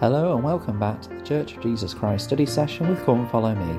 [0.00, 3.54] Hello and welcome back to the Church of Jesus Christ study session with Come Follow
[3.54, 3.78] Me.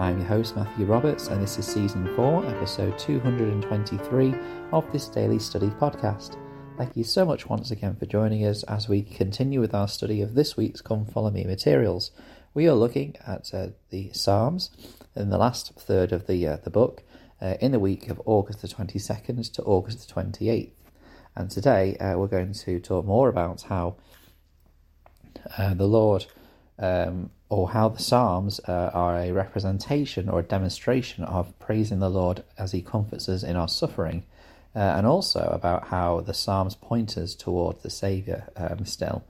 [0.00, 4.34] I'm your host Matthew Roberts and this is season 4, episode 223
[4.72, 6.36] of this daily study podcast.
[6.76, 10.20] Thank you so much once again for joining us as we continue with our study
[10.22, 12.10] of this week's Come Follow Me materials.
[12.52, 14.72] We are looking at uh, the Psalms
[15.14, 17.04] in the last third of the uh, the book
[17.40, 20.72] uh, in the week of August the 22nd to August the 28th.
[21.36, 23.94] And today uh, we're going to talk more about how
[25.56, 26.26] uh, the Lord,
[26.78, 32.08] um, or how the Psalms uh, are a representation or a demonstration of praising the
[32.08, 34.24] Lord as He comforts us in our suffering,
[34.74, 39.24] uh, and also about how the Psalms point us toward the Saviour um, still.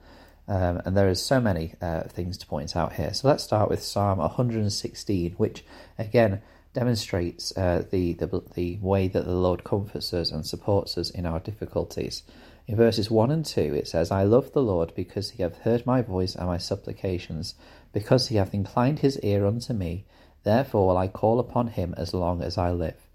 [0.49, 3.15] Um, and there is so many uh, things to point out here.
[3.15, 5.65] So let's start with Psalm 116, which
[5.97, 6.43] again
[6.73, 11.27] demonstrates uh, the, the the way that the Lord comforts us and supports us in
[11.27, 12.23] our difficulties.
[12.67, 15.85] In verses 1 and 2, it says, I love the Lord because he hath heard
[15.85, 17.55] my voice and my supplications,
[17.93, 20.05] because he hath inclined his ear unto me.
[20.45, 23.09] Therefore will I call upon him as long as I live.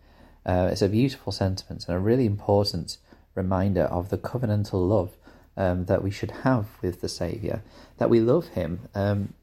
[0.45, 2.97] Uh, it's a beautiful sentiment and a really important
[3.33, 5.15] reminder of the covenantal love
[5.55, 7.63] um, that we should have with the Saviour,
[7.97, 9.33] that we love him um,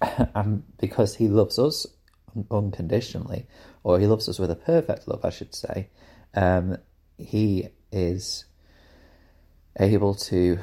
[0.34, 1.86] and because he loves us
[2.50, 3.46] unconditionally,
[3.82, 5.88] or he loves us with a perfect love, I should say.
[6.34, 6.78] Um,
[7.18, 8.44] he is
[9.78, 10.58] able to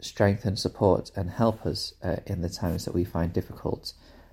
[0.00, 3.92] strengthen, support, and help us uh, in the times that we find difficult.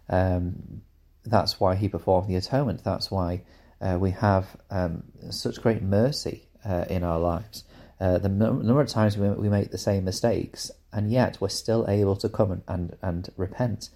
[0.09, 0.81] Um,
[1.25, 2.84] that's why he performed the atonement.
[2.84, 3.44] That's why
[3.81, 7.64] uh, we have um, such great mercy uh, in our lives.
[8.00, 11.86] Uh, the number of times we, we make the same mistakes, and yet we're still
[11.88, 13.90] able to come and, and, and repent,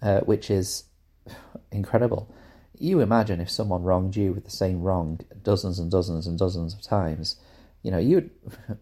[0.00, 0.84] uh, which is
[1.70, 2.32] incredible.
[2.78, 6.74] You imagine if someone wronged you with the same wrong dozens and dozens and dozens
[6.74, 7.36] of times,
[7.82, 8.30] you know, you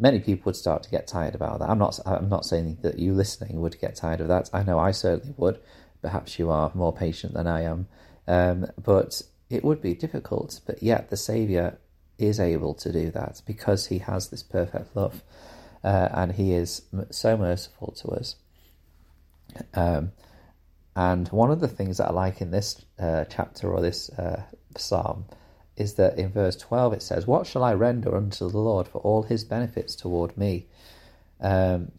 [0.00, 1.68] many people would start to get tired about that.
[1.68, 4.50] I'm not I'm not saying that you listening would get tired of that.
[4.52, 5.60] I know I certainly would.
[6.02, 7.86] Perhaps you are more patient than I am,
[8.26, 10.60] um, but it would be difficult.
[10.66, 11.78] But yet the Saviour
[12.18, 15.22] is able to do that because He has this perfect love,
[15.84, 18.36] uh, and He is so merciful to us.
[19.74, 20.12] Um,
[21.00, 24.42] and one of the things that I like in this uh, chapter or this uh,
[24.76, 25.24] psalm
[25.74, 28.98] is that in verse 12 it says, What shall I render unto the Lord for
[28.98, 30.66] all his benefits toward me?
[31.40, 31.92] Um,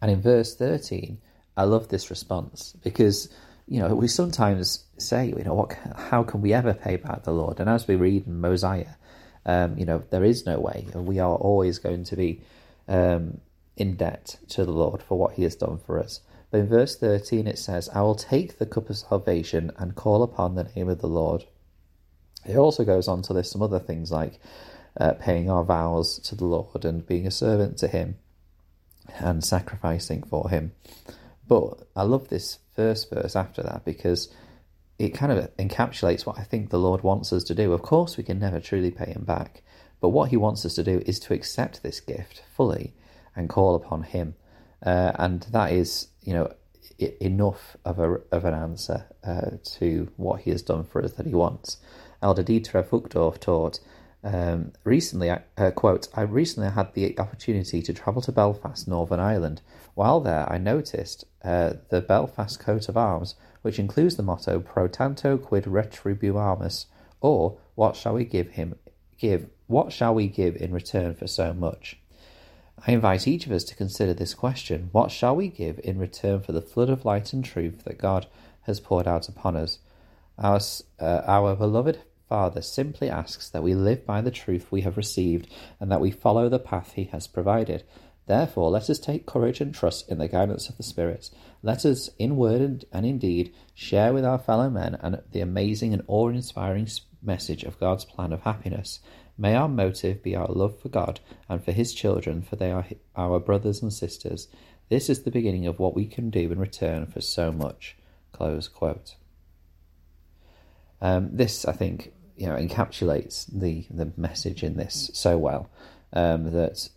[0.00, 1.18] and in verse 13,
[1.56, 3.34] I love this response because,
[3.66, 7.32] you know, we sometimes say, you know, what, how can we ever pay back the
[7.32, 7.58] Lord?
[7.58, 8.94] And as we read in Mosiah,
[9.44, 10.86] um, you know, there is no way.
[10.94, 12.42] We are always going to be
[12.86, 13.40] um,
[13.76, 16.20] in debt to the Lord for what he has done for us.
[16.56, 20.54] In verse 13 it says, I will take the cup of salvation and call upon
[20.54, 21.44] the name of the Lord.
[22.46, 24.40] It also goes on to list some other things like
[24.98, 28.16] uh, paying our vows to the Lord and being a servant to Him
[29.18, 30.72] and sacrificing for Him.
[31.46, 34.32] But I love this first verse after that because
[34.98, 37.74] it kind of encapsulates what I think the Lord wants us to do.
[37.74, 39.62] Of course, we can never truly pay Him back,
[40.00, 42.94] but what He wants us to do is to accept this gift fully
[43.34, 44.36] and call upon Him.
[44.82, 46.52] Uh, and that is, you know,
[46.98, 51.26] enough of a of an answer uh, to what He has done for us that
[51.26, 51.78] He wants.
[52.20, 53.80] Elder Dieter Uchtdorf taught.
[54.24, 59.60] Um, recently, uh, quote, I recently had the opportunity to travel to Belfast, Northern Ireland.
[59.94, 64.88] While there, I noticed uh, the Belfast coat of arms, which includes the motto "Pro
[64.88, 66.86] tanto quid retribuamus,"
[67.20, 68.74] or "What shall we give him?
[69.16, 72.00] Give what shall we give in return for so much?"
[72.84, 76.40] I invite each of us to consider this question: What shall we give in return
[76.40, 78.26] for the flood of light and truth that God
[78.62, 79.78] has poured out upon us?
[80.38, 80.60] Our,
[81.00, 85.48] uh, our beloved Father simply asks that we live by the truth we have received
[85.80, 87.84] and that we follow the path He has provided.
[88.26, 91.30] Therefore, let us take courage and trust in the guidance of the Spirit.
[91.62, 95.92] Let us, in word and in deed, share with our fellow men and the amazing
[95.94, 96.88] and awe inspiring
[97.22, 99.00] message of God's plan of happiness.
[99.38, 102.86] May our motive be our love for God and for His children, for they are
[103.14, 104.48] our brothers and sisters.
[104.88, 107.96] This is the beginning of what we can do in return for so much.
[108.32, 109.16] Close quote.
[111.00, 115.70] Um, this, I think, you know, encapsulates the the message in this so well
[116.12, 116.88] um, that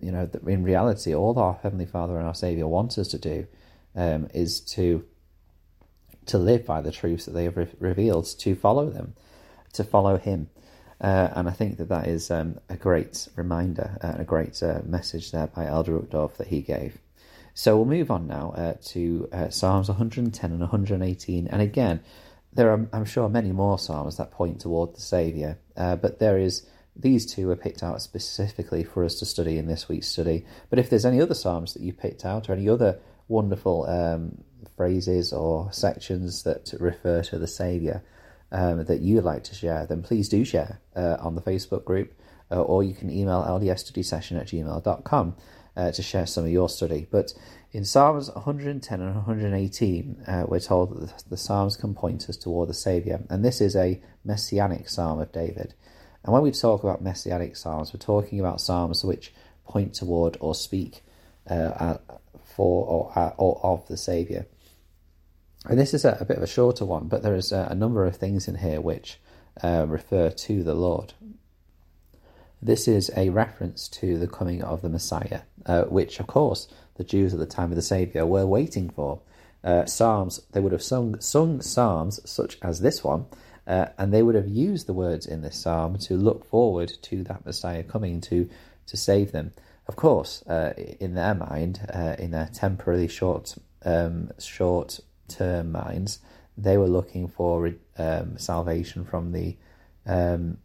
[0.00, 3.18] you know that in reality, all our Heavenly Father and our Savior wants us to
[3.18, 3.46] do
[3.94, 5.04] um, is to
[6.26, 9.14] to live by the truths that they have re- revealed, to follow them,
[9.72, 10.48] to follow Him.
[11.00, 14.80] Uh, and I think that that is um, a great reminder and a great uh,
[14.84, 16.98] message there by Elder Uchtdorf that he gave.
[17.54, 21.46] So we'll move on now uh, to uh, Psalms 110 and 118.
[21.46, 22.00] And again,
[22.52, 26.38] there are, I'm sure, many more psalms that point toward the Saviour, uh, but there
[26.38, 30.46] is these two are picked out specifically for us to study in this week's study.
[30.70, 34.44] But if there's any other Psalms that you picked out or any other wonderful um,
[34.76, 38.02] phrases or sections that refer to the Saviour
[38.54, 42.14] um, that you'd like to share, then please do share uh, on the Facebook group
[42.50, 45.36] uh, or you can email ldsstudysession at gmail.com
[45.76, 47.06] uh, to share some of your study.
[47.10, 47.34] But
[47.72, 52.36] in Psalms 110 and 118, uh, we're told that the, the Psalms can point us
[52.36, 55.74] toward the Saviour, and this is a messianic Psalm of David.
[56.22, 59.32] And when we talk about messianic Psalms, we're talking about Psalms which
[59.66, 61.02] point toward or speak
[61.48, 61.96] uh,
[62.44, 64.46] for or, or of the Saviour.
[65.66, 67.74] And this is a, a, bit of a shorter one, but there is a, a
[67.74, 69.18] number of things in here which
[69.62, 71.14] uh, refer to the Lord.
[72.60, 77.04] This is a reference to the coming of the Messiah, uh, which, of course, the
[77.04, 79.20] Jews at the time of the Saviour were waiting for.
[79.62, 83.26] Uh, psalms, they would have sung, sung psalms such as this one,
[83.66, 87.24] uh, and they would have used the words in this psalm to look forward to
[87.24, 88.48] that Messiah coming to,
[88.86, 89.52] to save them.
[89.86, 96.18] Of course, uh, in their mind, uh, in their temporarily short, um, short term minds,
[96.56, 99.56] they were looking for um, salvation from the
[100.06, 100.58] um,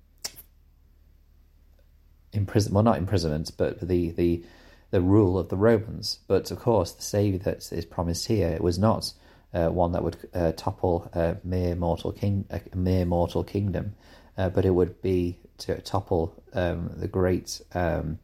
[2.31, 4.43] imprison well not imprisonment but the the
[4.91, 6.19] the rule of the Romans.
[6.27, 9.13] But of course, the saviour that is promised here was not
[9.53, 13.95] uh, one that would uh, topple a mere mortal king, a mere mortal kingdom,
[14.37, 18.19] uh, but it would be to topple um, the great um,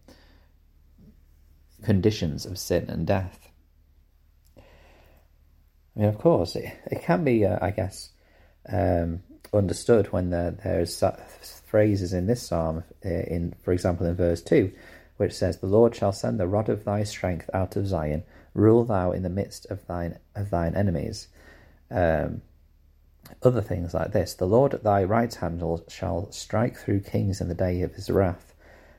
[1.84, 3.45] conditions of sin and death.
[5.96, 8.10] I mean, of course, it, it can be, uh, I guess,
[8.68, 11.04] um, understood when there, there's
[11.66, 14.72] phrases in this psalm, uh, in for example in verse 2,
[15.18, 18.84] which says, The Lord shall send the rod of thy strength out of Zion, rule
[18.84, 21.28] thou in the midst of thine, of thine enemies.
[21.90, 22.42] Um,
[23.42, 27.48] other things like this, The Lord at thy right hand shall strike through kings in
[27.48, 28.54] the day of his wrath.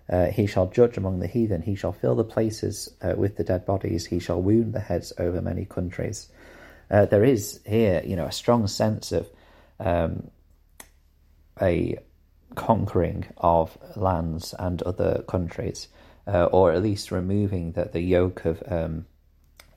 [0.08, 1.62] Uh, he shall judge among the heathen.
[1.62, 4.06] He shall fill the places uh, with the dead bodies.
[4.06, 6.28] He shall wound the heads over many countries.
[6.90, 9.28] Uh, there is here, you know, a strong sense of
[9.80, 10.30] um,
[11.60, 11.98] a
[12.54, 15.88] conquering of lands and other countries,
[16.26, 19.06] uh, or at least removing the, the yoke of, um,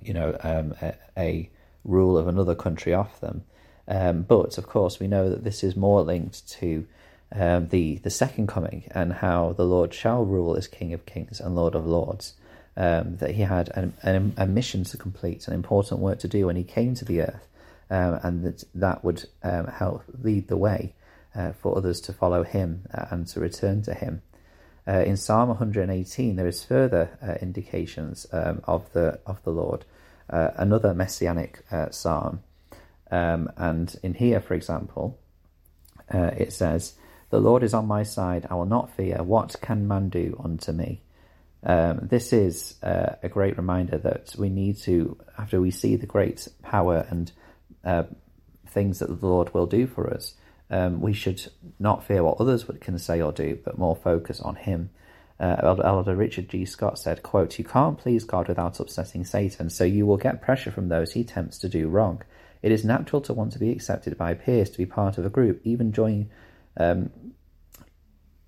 [0.02, 1.50] you know, um, a, a,
[1.86, 3.42] rule of another country off them.
[3.88, 6.86] Um, but of course, we know that this is more linked to
[7.32, 11.40] um, the the second coming and how the Lord shall rule as King of Kings
[11.40, 12.34] and Lord of Lords.
[12.80, 16.46] Um, that he had an, an, a mission to complete, an important work to do
[16.46, 17.46] when he came to the earth,
[17.90, 20.94] um, and that that would help lead the way
[21.36, 24.22] uh, for others to follow him uh, and to return to him.
[24.88, 29.86] Uh, in Psalm 118, there is further uh, indications um, of the of the Lord,
[30.30, 32.42] uh, another messianic uh, psalm,
[33.12, 35.20] um, and in here, for example,
[36.12, 36.94] it says,
[37.30, 39.22] "The Lord is on my side; I will not fear.
[39.22, 41.02] What can man do unto me?"
[41.64, 46.48] Um, this is a great reminder that we need to, after we see the great
[46.62, 47.32] power and
[48.68, 50.36] things that the Lord will do for us,
[50.72, 54.56] um, we should not fear what others can say or do, but more focus on
[54.56, 54.92] Him.
[55.40, 56.66] Uh, Elder, Elder Richard G.
[56.66, 60.72] Scott said, quote, You can't please God without upsetting Satan, so you will get pressure
[60.72, 62.22] from those he tempts to do wrong.
[62.62, 65.30] It is natural to want to be accepted by peers, to be part of a
[65.30, 66.30] group, even join.
[66.78, 67.10] Um,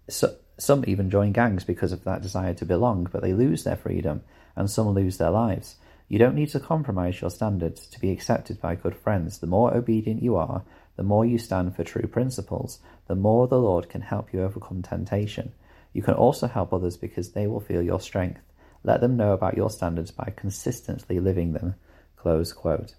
[0.10, 3.76] so, some even join gangs because of that desire to belong, but they lose their
[3.76, 4.22] freedom,
[4.56, 5.76] and some lose their lives.
[6.08, 9.40] You don't need to compromise your standards to be accepted by good friends.
[9.40, 10.64] The more obedient you are,
[10.98, 14.82] the more you stand for true principles, the more the Lord can help you overcome
[14.82, 15.54] temptation.
[15.94, 18.42] You can also help others because they will feel your strength.
[18.84, 21.76] Let them know about your standards by consistently living them.
[22.18, 22.96] Close quote.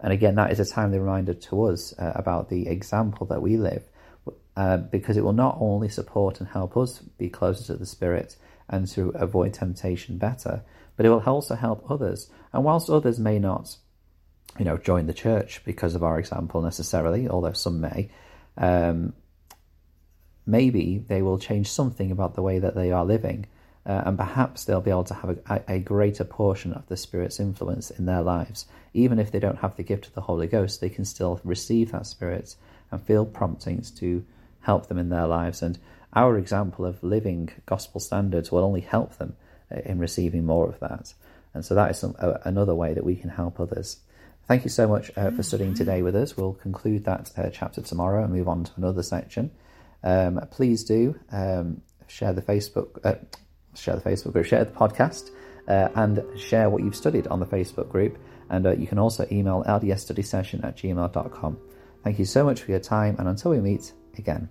[0.00, 3.56] And again, that is a timely reminder to us uh, about the example that we
[3.56, 3.84] live,
[4.58, 8.36] uh, because it will not only support and help us be closer to the Spirit
[8.68, 10.62] and to avoid temptation better,
[10.96, 12.28] but it will also help others.
[12.52, 13.76] And whilst others may not
[14.58, 18.10] you know, join the church because of our example necessarily, although some may,
[18.56, 19.12] um,
[20.44, 23.46] maybe they will change something about the way that they are living.
[23.86, 27.38] Uh, and perhaps they'll be able to have a, a, greater portion of the Spirit's
[27.38, 28.66] influence in their lives.
[28.92, 31.92] Even if they don't have the gift of the Holy Ghost, they can still receive
[31.92, 32.56] that Spirit
[32.90, 34.24] and feel promptings to
[34.62, 35.62] help them in their lives.
[35.62, 35.78] And
[36.12, 39.36] our example of living gospel standards will only help them
[39.70, 41.14] uh, in receiving more of that.
[41.54, 43.98] And so that is some, uh, another way that we can help others.
[44.46, 46.36] Thank you so much uh, for studying today with us.
[46.36, 49.50] We'll conclude that uh, chapter tomorrow and move on to another section.
[50.02, 53.16] Um, please do um, share the Facebook, uh,
[53.74, 55.30] share the Facebook group, share the podcast,
[55.68, 58.18] uh, and share what you've studied on the Facebook group.
[58.48, 61.58] And uh, you can also email ldsstudysession at gmail.com.
[62.02, 64.48] Thank you so much for your time, and until we meet again.